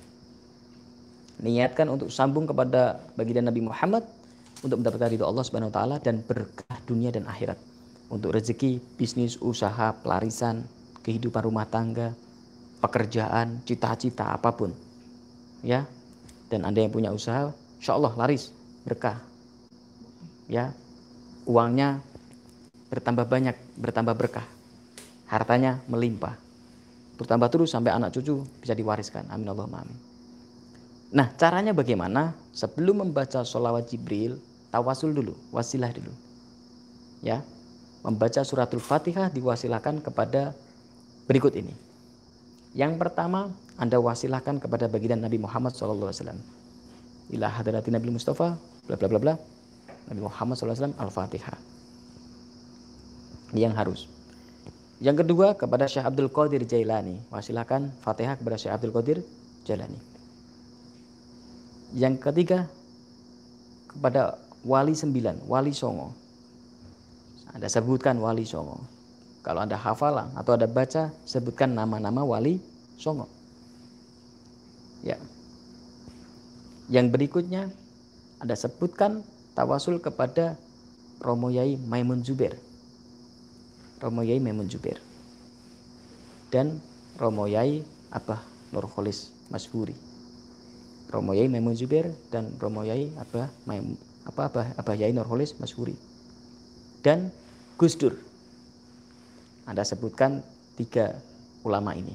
Niatkan 1.42 1.90
untuk 1.90 2.14
sambung 2.14 2.46
kepada 2.46 3.02
baginda 3.18 3.50
Nabi 3.50 3.66
Muhammad 3.66 4.06
untuk 4.62 4.78
mendapatkan 4.78 5.10
ridho 5.10 5.26
Allah 5.26 5.42
Subhanahu 5.42 5.74
wa 5.74 5.76
taala 5.76 5.96
dan 5.98 6.22
berkah 6.22 6.78
dunia 6.86 7.10
dan 7.10 7.26
akhirat. 7.26 7.58
Untuk 8.12 8.36
rezeki, 8.36 8.84
bisnis, 9.00 9.40
usaha, 9.40 9.96
pelarisan, 10.04 10.68
kehidupan 11.00 11.48
rumah 11.48 11.64
tangga, 11.64 12.12
pekerjaan, 12.84 13.64
cita-cita 13.64 14.36
apa 14.36 14.52
pun. 14.52 14.76
Ya. 15.64 15.88
Dan 16.52 16.68
anda 16.68 16.84
yang 16.84 16.92
punya 16.92 17.16
usaha 17.16 17.56
insya 17.80 17.96
Allah 17.96 18.12
laris 18.20 18.52
berkah. 18.84 19.16
Ya. 20.52 20.76
Uangnya 21.48 22.04
bertambah 22.92 23.24
banyak 23.32 23.56
bertambah 23.80 24.20
berkah. 24.20 24.46
Hartanya 25.32 25.80
melimpah. 25.88 26.36
Bertambah 27.16 27.48
terus 27.48 27.72
sampai 27.72 27.96
anak 27.96 28.12
cucu 28.12 28.44
bisa 28.60 28.76
diwariskan. 28.76 29.32
Amin 29.32 29.48
Allah 29.48 29.72
amin. 29.72 29.98
Nah 31.16 31.32
caranya 31.40 31.72
bagaimana? 31.72 32.36
Sebelum 32.52 33.08
membaca 33.08 33.48
sholawat 33.48 33.88
Jibril 33.88 34.36
tawasul 34.68 35.16
dulu 35.16 35.32
wasilah 35.56 35.96
dulu. 35.96 36.12
Ya 37.24 37.40
membaca 38.02 38.42
suratul 38.42 38.82
fatihah 38.82 39.30
diwasilahkan 39.30 40.02
kepada 40.02 40.54
berikut 41.30 41.54
ini 41.56 41.92
yang 42.72 42.96
pertama 42.96 43.52
anda 43.76 44.00
wasilahkan 44.00 44.64
kepada 44.64 44.88
baginda 44.88 45.20
Nabi 45.20 45.36
Muhammad 45.36 45.76
SAW. 45.76 46.40
Ila 47.32 47.48
hadrati 47.52 47.92
Nabi 47.92 48.16
Mustafa, 48.16 48.56
bla 48.88 48.96
bla 48.96 49.08
bla 49.12 49.20
bla. 49.20 49.34
Nabi 50.08 50.22
Muhammad 50.24 50.56
SAW 50.56 50.96
Al-Fatihah. 50.96 51.60
Yang 53.52 53.74
harus. 53.76 54.02
Yang 55.04 55.28
kedua 55.28 55.60
kepada 55.60 55.84
Syekh 55.92 56.08
Abdul 56.08 56.32
Qadir 56.32 56.64
Jailani. 56.64 57.20
Wasilahkan 57.28 57.92
Fatihah 58.00 58.40
kepada 58.40 58.56
Syekh 58.56 58.72
Abdul 58.72 58.96
Qadir 58.96 59.18
Jailani. 59.68 60.00
Yang 61.92 62.24
ketiga 62.24 62.72
kepada 63.92 64.40
Wali 64.64 64.96
Sembilan, 64.96 65.44
Wali 65.44 65.76
Songo. 65.76 66.16
Anda 67.52 67.68
sebutkan 67.68 68.16
Wali 68.20 68.48
Songo. 68.48 68.80
Kalau 69.42 69.66
Anda 69.66 69.76
hafalan 69.76 70.32
atau 70.38 70.56
Anda 70.56 70.70
baca, 70.70 71.12
sebutkan 71.28 71.74
nama-nama 71.76 72.24
Wali 72.24 72.62
Songo. 72.96 73.28
Ya. 75.02 75.18
Yang 76.88 77.08
berikutnya 77.12 77.72
Anda 78.40 78.56
sebutkan 78.56 79.26
tawasul 79.58 80.00
kepada 80.00 80.56
Romo 81.20 81.52
Yai 81.52 81.76
Maimun 81.78 82.24
Zubair. 82.24 82.56
Romo 84.02 84.22
Yai 84.22 84.40
Maimun 84.42 84.70
Zubair. 84.70 84.98
Dan 86.54 86.80
Romo 87.18 87.46
Yai 87.50 87.84
Abah 88.14 88.42
Nurholis 88.72 89.34
Masburi. 89.52 89.94
Romo 91.12 91.36
Yai 91.36 91.52
Maimun 91.52 91.76
Zubair 91.76 92.08
dan 92.32 92.56
Romo 92.56 92.88
Yai 92.88 93.12
Abah 93.20 93.52
Maim, 93.68 94.00
apa 94.24 94.48
Abah, 94.48 94.66
Abah 94.80 94.96
Yai 94.96 95.12
Nurholis. 95.12 95.54
Dan 97.02 97.34
Gus 97.82 97.98
Dur. 97.98 98.14
Anda 99.66 99.82
sebutkan 99.82 100.46
tiga 100.78 101.18
ulama 101.66 101.98
ini. 101.98 102.14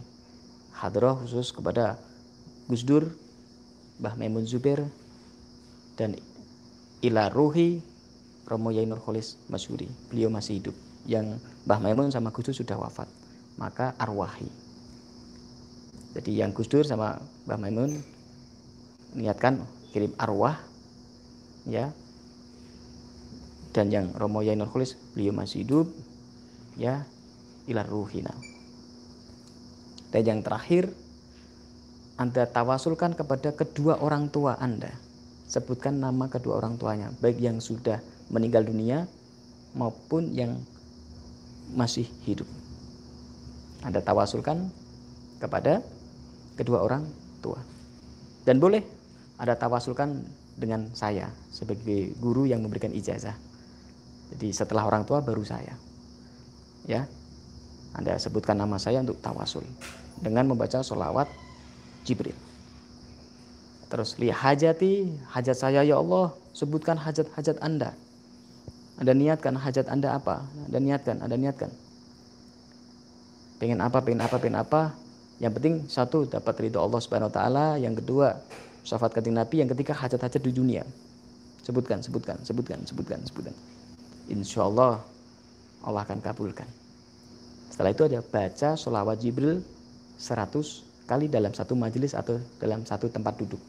Hadroh 0.70 1.18
khusus 1.26 1.50
kepada 1.50 1.98
Gus 2.70 2.86
Dur, 2.86 3.10
Mbah 3.98 4.14
Maimun 4.14 4.46
Zubair, 4.46 4.86
dan 5.98 6.14
ila 7.02 7.26
ruhi 7.34 7.82
Romo 8.46 8.70
Yainur 8.70 9.02
Kholis 9.02 9.42
Masyuri. 9.50 9.90
Beliau 10.06 10.30
masih 10.30 10.62
hidup. 10.62 10.76
Yang 11.02 11.42
Mbah 11.66 11.82
Maimun 11.82 12.14
sama 12.14 12.30
Gus 12.30 12.46
Dur 12.46 12.62
sudah 12.62 12.78
wafat. 12.78 13.10
Maka 13.58 13.90
arwahi. 13.98 14.46
Jadi 16.14 16.46
yang 16.46 16.54
Gus 16.54 16.70
Dur 16.70 16.86
sama 16.86 17.18
Mbah 17.42 17.58
Maimun 17.58 17.90
niatkan 19.18 19.66
kirim 19.90 20.14
arwah 20.14 20.62
ya 21.66 21.90
dan 23.76 23.92
yang 23.92 24.08
Romo 24.16 24.40
Yainur 24.40 24.72
Kholis 24.72 24.96
beliau 25.12 25.36
masih 25.36 25.68
hidup 25.68 25.92
ya 26.80 27.04
ilar 27.68 27.84
ruhina 27.84 28.32
dan 30.08 30.22
yang 30.24 30.40
terakhir 30.40 30.88
anda 32.16 32.48
tawasulkan 32.48 33.12
kepada 33.12 33.52
kedua 33.52 34.00
orang 34.00 34.32
tua 34.32 34.56
Anda. 34.56 34.88
Sebutkan 35.46 36.00
nama 36.00 36.32
kedua 36.32 36.64
orang 36.64 36.80
tuanya, 36.80 37.12
baik 37.20 37.36
yang 37.36 37.60
sudah 37.60 38.00
meninggal 38.32 38.64
dunia 38.64 39.04
maupun 39.76 40.32
yang 40.32 40.56
masih 41.76 42.08
hidup. 42.24 42.48
Anda 43.84 44.00
tawasulkan 44.00 44.72
kepada 45.36 45.84
kedua 46.56 46.88
orang 46.88 47.04
tua. 47.44 47.60
Dan 48.48 48.64
boleh 48.64 48.80
Anda 49.36 49.52
tawasulkan 49.52 50.24
dengan 50.56 50.88
saya 50.96 51.28
sebagai 51.52 52.16
guru 52.16 52.48
yang 52.48 52.64
memberikan 52.64 52.96
ijazah. 52.96 53.36
Jadi 54.34 54.48
setelah 54.50 54.86
orang 54.86 55.06
tua 55.06 55.22
baru 55.22 55.42
saya. 55.46 55.74
Ya. 56.86 57.06
Anda 57.96 58.20
sebutkan 58.20 58.60
nama 58.60 58.76
saya 58.76 59.00
untuk 59.00 59.16
tawasul 59.24 59.64
dengan 60.20 60.48
membaca 60.52 60.84
sholawat 60.84 61.28
Jibril. 62.04 62.36
Terus 63.86 64.18
lihat 64.18 64.36
hajati, 64.42 65.14
hajat 65.30 65.56
saya 65.56 65.80
ya 65.86 65.96
Allah, 66.02 66.34
sebutkan 66.50 66.98
hajat-hajat 66.98 67.62
Anda. 67.62 67.94
Anda 68.98 69.12
niatkan 69.14 69.54
hajat 69.54 69.86
Anda 69.86 70.18
apa? 70.18 70.42
Anda 70.66 70.78
niatkan, 70.82 71.22
Anda 71.22 71.36
niatkan. 71.38 71.70
Pengen 73.56 73.80
apa, 73.80 74.02
pengen 74.02 74.20
apa, 74.26 74.36
pengen 74.42 74.58
apa. 74.60 74.92
Yang 75.38 75.52
penting 75.60 75.74
satu 75.86 76.26
dapat 76.26 76.66
ridho 76.66 76.80
Allah 76.82 77.00
Subhanahu 77.00 77.30
wa 77.30 77.34
taala, 77.34 77.66
yang 77.76 77.94
kedua 77.96 78.36
syafaat 78.82 79.14
kanjeng 79.16 79.36
Nabi, 79.36 79.62
yang 79.62 79.70
ketiga 79.72 79.96
hajat-hajat 79.96 80.42
di 80.42 80.52
dunia. 80.54 80.84
sebutkan, 81.66 81.98
sebutkan, 81.98 82.38
sebutkan, 82.46 82.78
sebutkan, 82.86 83.18
sebutkan. 83.26 83.54
Insya 84.30 84.66
Allah 84.66 85.02
Allah 85.86 86.02
akan 86.02 86.18
kabulkan. 86.18 86.66
Setelah 87.70 87.94
itu 87.94 88.02
ada 88.08 88.18
baca 88.24 88.74
sholawat 88.74 89.22
Jibril 89.22 89.62
100 90.18 91.06
kali 91.06 91.30
dalam 91.30 91.54
satu 91.54 91.78
majelis 91.78 92.16
atau 92.16 92.40
dalam 92.58 92.82
satu 92.82 93.06
tempat 93.06 93.38
duduk. 93.38 93.62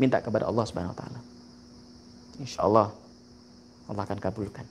Minta 0.00 0.24
kepada 0.24 0.48
Allah 0.48 0.64
Subhanahu 0.64 0.96
wa 0.96 0.98
taala. 0.98 1.20
Insya 2.40 2.64
Allah 2.64 2.88
Allah 3.92 4.02
akan 4.08 4.18
kabulkan. 4.22 4.64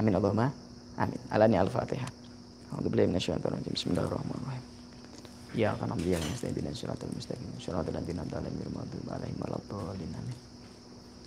Amin 0.00 0.16
Allahumma 0.16 0.48
amin. 0.96 1.20
Alani 1.28 1.60
al-Fatihah. 1.60 2.08
Bismillahirrahmanirrahim. 3.76 4.64
Ya 5.52 5.76
kan 5.76 5.92
amliya 5.92 6.16
nasta'in 6.16 6.56
mustaqim. 7.12 7.44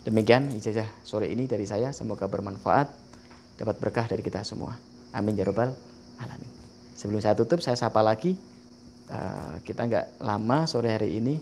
Demikian 0.05 0.53
ijazah 0.53 0.85
sore 1.01 1.33
ini 1.33 1.49
dari 1.49 1.65
saya 1.65 1.89
semoga 1.89 2.29
bermanfaat 2.29 2.87
dapat 3.57 3.75
berkah 3.81 4.05
dari 4.05 4.21
kita 4.21 4.45
semua. 4.45 4.77
Amin 5.09 5.33
ya 5.33 5.49
rabbal 5.49 5.73
alamin. 6.21 6.51
Sebelum 6.93 7.19
saya 7.19 7.33
tutup 7.33 7.57
saya 7.59 7.73
sapa 7.73 8.05
lagi 8.05 8.37
uh, 9.09 9.57
kita 9.65 9.89
nggak 9.89 10.05
lama 10.21 10.69
sore 10.69 10.93
hari 10.93 11.17
ini 11.17 11.35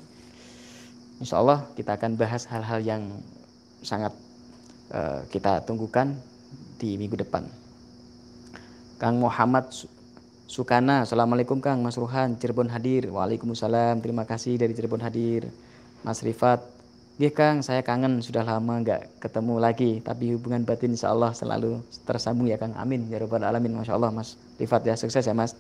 Insya 1.20 1.40
Allah 1.40 1.68
kita 1.78 1.96
akan 2.00 2.18
bahas 2.18 2.48
hal-hal 2.50 2.80
yang 2.82 3.04
sangat 3.84 4.16
uh, 4.92 5.24
kita 5.30 5.62
tunggukan 5.68 6.16
di 6.80 6.98
minggu 6.98 7.20
depan. 7.20 7.46
Kang 8.98 9.20
Muhammad 9.20 9.72
Sukana, 10.48 11.08
Assalamualaikum 11.08 11.64
Kang, 11.64 11.80
Mas 11.80 11.96
Ruhan, 11.96 12.36
Cirebon 12.36 12.68
hadir. 12.68 13.08
Waalaikumsalam, 13.08 14.04
terima 14.04 14.28
kasih 14.28 14.60
dari 14.60 14.76
Cirebon 14.76 15.00
hadir. 15.00 15.48
Mas 16.04 16.20
Rifat, 16.20 16.60
Iya 17.14 17.30
Kang, 17.30 17.62
saya 17.62 17.86
kangen 17.86 18.26
sudah 18.26 18.42
lama 18.42 18.82
nggak 18.82 19.22
ketemu 19.22 19.62
lagi, 19.62 20.02
tapi 20.02 20.34
hubungan 20.34 20.66
batin 20.66 20.98
insya 20.98 21.14
Allah 21.14 21.30
selalu 21.30 21.86
tersambung 22.10 22.50
ya 22.50 22.58
Kang. 22.58 22.74
Amin 22.74 23.06
ya 23.06 23.22
robbal 23.22 23.46
alamin. 23.46 23.78
Masya 23.78 23.94
Allah 23.94 24.10
Mas 24.10 24.34
Rifat 24.58 24.82
ya 24.82 24.98
sukses 24.98 25.22
ya 25.22 25.38
Mas. 25.38 25.54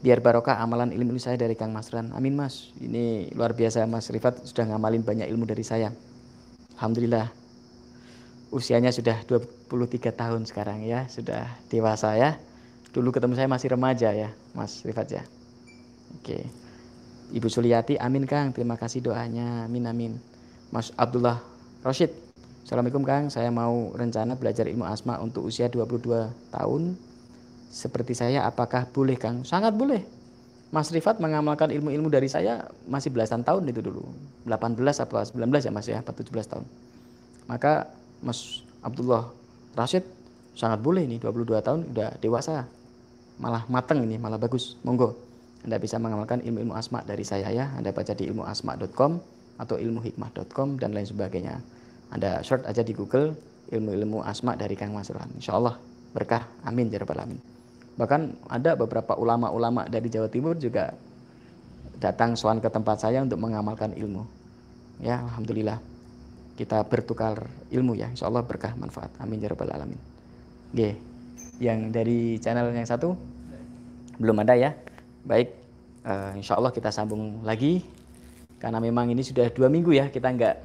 Biar 0.00 0.24
barokah 0.24 0.56
amalan 0.56 0.88
ilmu 0.96 1.20
saya 1.20 1.36
dari 1.36 1.52
Kang 1.52 1.76
Mas 1.76 1.92
Ran. 1.92 2.16
Amin 2.16 2.32
Mas. 2.32 2.72
Ini 2.80 3.28
luar 3.36 3.52
biasa 3.52 3.84
Mas 3.84 4.08
Rifat 4.08 4.40
sudah 4.48 4.72
ngamalin 4.72 5.04
banyak 5.04 5.28
ilmu 5.28 5.44
dari 5.44 5.60
saya. 5.60 5.92
Alhamdulillah. 6.80 7.28
Usianya 8.48 8.88
sudah 8.88 9.20
23 9.28 9.68
tahun 10.16 10.48
sekarang 10.48 10.80
ya, 10.80 11.12
sudah 11.12 11.44
dewasa 11.68 12.16
ya. 12.16 12.40
Dulu 12.96 13.12
ketemu 13.12 13.36
saya 13.36 13.52
masih 13.52 13.76
remaja 13.76 14.16
ya, 14.16 14.32
Mas 14.56 14.80
Rifat 14.80 15.12
ya. 15.12 15.22
Oke. 16.16 16.40
Ibu 17.36 17.52
Suliati, 17.52 18.00
amin 18.00 18.24
Kang. 18.24 18.56
Terima 18.56 18.80
kasih 18.80 19.04
doanya. 19.04 19.68
Amin 19.68 19.84
amin. 19.84 20.27
Mas 20.68 20.92
Abdullah 21.00 21.40
Roshid. 21.80 22.12
Assalamualaikum 22.68 23.00
Kang. 23.00 23.32
Saya 23.32 23.48
mau 23.48 23.96
rencana 23.96 24.36
belajar 24.36 24.68
ilmu 24.68 24.84
asma 24.84 25.16
untuk 25.16 25.48
usia 25.48 25.72
22 25.72 26.28
tahun. 26.52 26.92
Seperti 27.72 28.12
saya, 28.12 28.44
apakah 28.44 28.84
boleh 28.92 29.16
Kang? 29.16 29.48
Sangat 29.48 29.72
boleh. 29.72 30.04
Mas 30.68 30.92
Rifat 30.92 31.16
mengamalkan 31.24 31.72
ilmu-ilmu 31.72 32.12
dari 32.12 32.28
saya 32.28 32.68
masih 32.84 33.08
belasan 33.08 33.40
tahun 33.40 33.64
itu 33.72 33.80
dulu. 33.80 34.04
18 34.44 34.76
atau 34.76 35.16
19 35.16 35.40
ya 35.64 35.72
Mas 35.72 35.88
ya, 35.88 36.04
17 36.04 36.28
tahun. 36.44 36.64
Maka 37.48 37.88
Mas 38.20 38.60
Abdullah 38.84 39.32
Rashid 39.72 40.04
sangat 40.52 40.84
boleh 40.84 41.08
nih 41.08 41.16
22 41.24 41.64
tahun 41.64 41.80
udah 41.96 42.20
dewasa 42.20 42.68
malah 43.40 43.64
mateng 43.72 44.04
ini, 44.04 44.20
malah 44.20 44.36
bagus. 44.36 44.76
Monggo. 44.84 45.16
Anda 45.64 45.80
bisa 45.80 45.96
mengamalkan 45.96 46.44
ilmu-ilmu 46.44 46.76
asma 46.76 47.00
dari 47.00 47.24
saya 47.24 47.48
ya. 47.48 47.72
Anda 47.72 47.96
baca 47.96 48.12
di 48.12 48.28
ilmuasma.com 48.28 49.37
atau 49.58 49.76
ilmuhikmah.com 49.76 50.78
dan 50.78 50.94
lain 50.94 51.04
sebagainya. 51.04 51.60
Anda 52.14 52.40
search 52.40 52.64
aja 52.64 52.80
di 52.80 52.94
Google 52.96 53.36
ilmu-ilmu 53.68 54.24
asma 54.24 54.56
dari 54.56 54.78
Kang 54.78 54.96
Mas 54.96 55.12
Rohan. 55.12 55.28
Insya 55.36 55.58
Allah 55.58 55.76
berkah. 56.14 56.46
Amin 56.64 56.88
ya 56.88 57.02
alamin. 57.04 57.36
Bahkan 57.98 58.48
ada 58.48 58.78
beberapa 58.78 59.18
ulama-ulama 59.18 59.84
dari 59.90 60.08
Jawa 60.08 60.30
Timur 60.30 60.56
juga 60.56 60.94
datang 61.98 62.38
soal 62.38 62.62
ke 62.62 62.70
tempat 62.70 63.02
saya 63.02 63.20
untuk 63.20 63.42
mengamalkan 63.42 63.92
ilmu. 63.92 64.22
Ya, 65.02 65.20
alhamdulillah. 65.20 65.82
Kita 66.54 66.86
bertukar 66.86 67.44
ilmu 67.74 67.98
ya. 67.98 68.08
Insya 68.08 68.30
Allah 68.30 68.46
berkah 68.46 68.72
manfaat. 68.78 69.10
Amin 69.18 69.42
ya 69.42 69.50
rabbal 69.50 69.74
alamin. 69.74 70.00
Oke 70.72 71.08
yang 71.58 71.90
dari 71.90 72.38
channel 72.38 72.70
yang 72.70 72.86
satu 72.86 73.18
belum 74.18 74.42
ada 74.42 74.54
ya 74.54 74.70
baik 75.26 75.48
uh, 76.06 76.32
insya 76.38 76.58
Allah 76.58 76.70
kita 76.70 76.90
sambung 76.94 77.42
lagi 77.42 77.82
karena 78.58 78.82
memang 78.82 79.10
ini 79.14 79.22
sudah 79.22 79.46
dua 79.54 79.70
minggu 79.70 79.94
ya 79.94 80.10
kita 80.10 80.34
nggak 80.34 80.56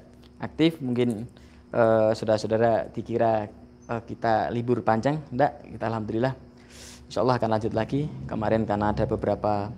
aktif 0.41 0.81
mungkin 0.81 1.29
uh, 1.73 2.11
saudara-saudara 2.11 2.89
dikira 2.89 3.47
uh, 3.89 4.01
kita 4.03 4.49
libur 4.49 4.81
panjang. 4.81 5.21
Enggak 5.29 5.61
kita 5.63 5.85
alhamdulillah. 5.87 6.33
Insya 7.07 7.21
Allah 7.21 7.37
akan 7.37 7.49
lanjut 7.53 7.73
lagi. 7.77 8.09
Kemarin 8.25 8.65
karena 8.65 8.91
ada 8.91 9.05
beberapa 9.05 9.69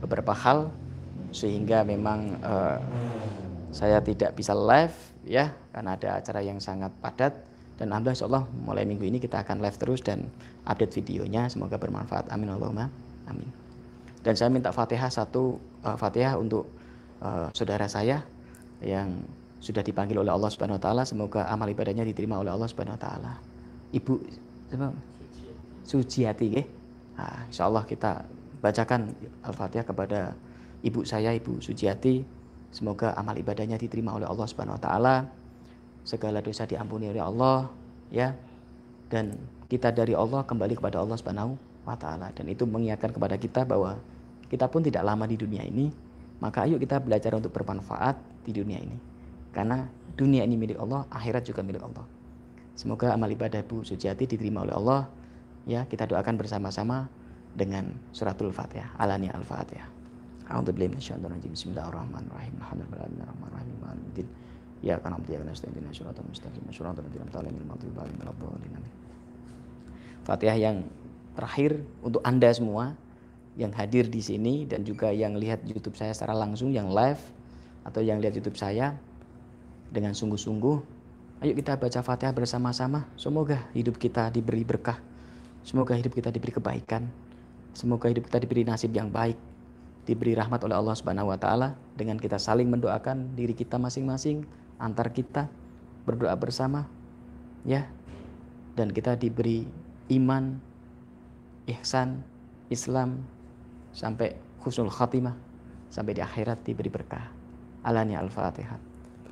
beberapa 0.00 0.32
hal 0.32 0.72
sehingga 1.32 1.84
memang 1.84 2.40
uh, 2.40 2.80
saya 3.72 4.00
tidak 4.04 4.36
bisa 4.36 4.52
live 4.52 4.92
ya 5.24 5.48
karena 5.72 5.96
ada 5.96 6.08
acara 6.20 6.40
yang 6.40 6.56
sangat 6.56 6.92
padat. 7.04 7.36
Dan 7.76 7.92
alhamdulillah 7.92 8.16
insya 8.16 8.28
Allah 8.28 8.44
mulai 8.64 8.84
minggu 8.88 9.04
ini 9.04 9.18
kita 9.20 9.44
akan 9.44 9.60
live 9.60 9.76
terus 9.76 10.00
dan 10.00 10.28
update 10.64 10.92
videonya. 11.04 11.52
Semoga 11.52 11.76
bermanfaat. 11.76 12.32
Amin 12.32 12.48
Allahumma. 12.52 12.88
Amin. 13.28 13.48
Dan 14.22 14.38
saya 14.38 14.54
minta 14.54 14.70
fatihah 14.70 15.10
satu 15.10 15.58
uh, 15.82 15.98
fatihah 15.98 16.38
untuk 16.38 16.81
uh, 17.22 17.48
saudara 17.54 17.86
saya 17.86 18.26
yang 18.82 19.22
sudah 19.62 19.80
dipanggil 19.80 20.18
oleh 20.18 20.34
Allah 20.34 20.50
Subhanahu 20.50 20.82
Wa 20.82 20.84
Taala 20.90 21.02
semoga 21.06 21.46
amal 21.46 21.70
ibadahnya 21.70 22.02
diterima 22.02 22.42
oleh 22.42 22.50
Allah 22.50 22.66
Subhanahu 22.66 22.98
Wa 22.98 23.02
Taala. 23.02 23.32
Ibu 23.94 24.14
Suciati 25.86 26.48
ya 26.50 26.64
nah, 27.14 27.46
insya 27.46 27.68
Allah 27.70 27.84
kita 27.86 28.24
bacakan 28.64 29.12
al-fatihah 29.44 29.84
kepada 29.84 30.32
ibu 30.80 31.04
saya 31.04 31.36
ibu 31.36 31.60
Suciati 31.62 32.24
semoga 32.74 33.14
amal 33.14 33.38
ibadahnya 33.38 33.78
diterima 33.78 34.18
oleh 34.18 34.26
Allah 34.26 34.46
Subhanahu 34.50 34.76
Wa 34.78 34.82
Taala. 34.82 35.16
Segala 36.02 36.42
dosa 36.42 36.66
diampuni 36.66 37.06
oleh 37.06 37.22
Allah 37.22 37.70
ya. 38.10 38.34
Dan 39.06 39.38
kita 39.70 39.88
dari 39.88 40.12
Allah 40.12 40.44
kembali 40.44 40.76
kepada 40.76 41.00
Allah 41.00 41.16
Subhanahu 41.16 41.56
wa 41.88 41.96
taala. 41.96 42.28
Dan 42.36 42.50
itu 42.52 42.68
mengingatkan 42.68 43.08
kepada 43.08 43.40
kita 43.40 43.64
bahwa 43.64 43.96
kita 44.52 44.68
pun 44.68 44.84
tidak 44.84 45.00
lama 45.00 45.24
di 45.24 45.40
dunia 45.40 45.64
ini 45.64 45.88
maka 46.42 46.66
ayo 46.66 46.74
kita 46.74 46.98
belajar 46.98 47.38
untuk 47.38 47.54
bermanfaat 47.54 48.18
di 48.42 48.50
dunia 48.50 48.82
ini. 48.82 48.98
Karena 49.54 49.86
dunia 50.18 50.42
ini 50.42 50.58
milik 50.58 50.82
Allah 50.82 51.06
akhirat 51.14 51.46
juga 51.46 51.62
milik 51.62 51.86
Allah. 51.86 52.02
Semoga 52.74 53.14
amal 53.14 53.30
ibadah 53.30 53.62
Bu 53.62 53.86
Suciati 53.86 54.26
diterima 54.26 54.66
oleh 54.66 54.74
Allah. 54.74 55.06
Ya 55.70 55.86
kita 55.86 56.10
doakan 56.10 56.34
bersama-sama 56.34 57.06
dengan 57.54 57.94
suratul 58.10 58.50
fatihah 58.50 58.90
alani 58.98 59.30
al-fatihah. 59.30 59.86
Fatihah 70.26 70.58
yang 70.58 70.76
terakhir 71.38 71.86
untuk 72.02 72.22
Anda 72.26 72.50
semua 72.50 72.98
yang 73.56 73.72
hadir 73.76 74.08
di 74.08 74.24
sini 74.24 74.64
dan 74.64 74.82
juga 74.82 75.12
yang 75.12 75.36
lihat 75.36 75.64
YouTube 75.68 75.96
saya 75.96 76.16
secara 76.16 76.32
langsung 76.32 76.72
yang 76.72 76.88
live 76.88 77.20
atau 77.84 78.00
yang 78.00 78.22
lihat 78.22 78.32
YouTube 78.32 78.56
saya 78.56 78.96
dengan 79.92 80.16
sungguh-sungguh. 80.16 80.76
Ayo 81.44 81.52
kita 81.58 81.76
baca 81.76 82.00
Fatihah 82.00 82.32
bersama-sama. 82.32 83.04
Semoga 83.18 83.68
hidup 83.76 83.98
kita 84.00 84.32
diberi 84.32 84.64
berkah. 84.64 84.96
Semoga 85.66 85.98
hidup 85.98 86.16
kita 86.16 86.32
diberi 86.32 86.54
kebaikan. 86.54 87.10
Semoga 87.76 88.08
hidup 88.08 88.30
kita 88.30 88.38
diberi 88.40 88.62
nasib 88.64 88.94
yang 88.94 89.12
baik 89.12 89.36
diberi 90.02 90.34
rahmat 90.34 90.58
oleh 90.66 90.76
Allah 90.78 90.94
Subhanahu 90.96 91.30
wa 91.30 91.38
taala. 91.38 91.74
Dengan 91.98 92.16
kita 92.16 92.40
saling 92.40 92.70
mendoakan 92.70 93.36
diri 93.36 93.52
kita 93.52 93.76
masing-masing 93.76 94.46
antar 94.80 95.12
kita 95.12 95.50
berdoa 96.08 96.32
bersama 96.38 96.88
ya. 97.66 97.90
Dan 98.72 98.88
kita 98.94 99.18
diberi 99.18 99.68
iman 100.08 100.56
ihsan 101.68 102.24
Islam 102.72 103.22
sampai 103.92 104.34
khusnul 104.60 104.90
khatimah 104.90 105.36
sampai 105.92 106.16
di 106.16 106.24
akhirat 106.24 106.64
diberi 106.64 106.88
berkah. 106.88 107.28
Alani 107.84 108.16
al-Fatihah. 108.16 108.80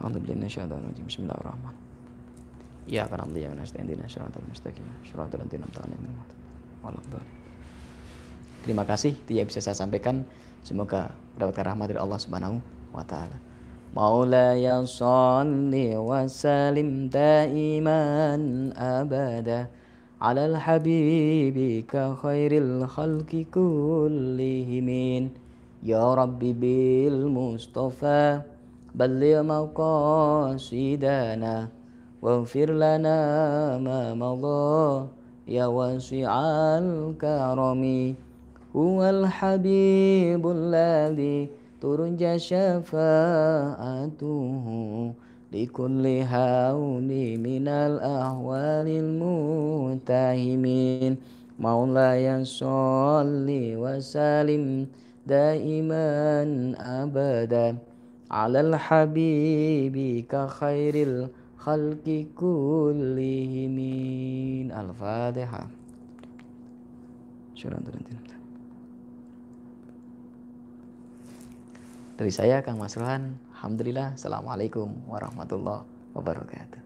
Bismillahirrahmanirrahim. 0.01 1.79
Terima 8.61 8.85
kasih 8.85 9.17
tidak 9.25 9.49
bisa 9.49 9.65
saya 9.65 9.77
sampaikan. 9.77 10.25
Semoga 10.61 11.09
mendapatkan 11.37 11.65
rahmat 11.73 11.87
dari 11.89 12.01
Allah 12.01 12.21
Subhanahu 12.21 12.61
wa 12.93 13.05
taala. 13.09 13.37
Maulaya 13.97 14.85
salli 14.85 15.97
wa 15.97 16.29
salim 16.29 17.09
daiman 17.09 18.77
abada. 18.77 19.73
على 20.21 20.47
الحبيب 20.53 21.85
كخير 21.89 22.53
الخلق 22.53 23.45
كلهم 23.55 24.89
يا 25.83 26.15
ربي 26.15 26.53
بالمصطفى 26.53 28.41
بلغ 28.95 29.43
مقاصدنا 29.43 30.89
واغفر 32.23 32.69
لنا 32.71 33.19
ما 33.81 34.15
مضى 34.15 35.09
يا 35.49 35.67
واسع 35.67 36.33
الكرم. 36.85 38.15
هو 38.77 38.99
الحبيب 39.03 40.45
الذي 40.47 41.49
ترجى 41.81 42.39
شفاعته 42.39 44.21
لكل 45.54 46.06
هول 46.32 47.10
من 47.38 47.68
الأهوال 47.68 48.88
المتهمين 49.98 51.18
مولاي 51.60 52.46
صل 52.46 53.48
وسلم 53.84 54.88
دائما 55.28 56.04
أبدا 57.04 57.78
على 58.32 58.60
الحبيب 58.62 60.26
كخير 60.30 60.96
الخلق 61.08 62.26
كلهم 62.36 63.78
الفاتحة 64.72 65.64
Dari 72.16 72.32
saya 72.32 72.64
Kang 72.64 72.80
Masruhan, 72.80 73.36
Alhamdulillah. 73.61 74.17
Assalamualaikum 74.17 74.89
warahmatullahi 75.05 75.85
wabarakatuh. 76.17 76.80